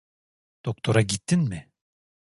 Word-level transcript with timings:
Doktora 0.65 1.01
gittin 1.03 1.49
mi? 1.49 1.71